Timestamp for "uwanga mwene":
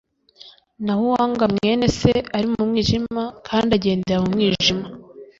1.07-1.85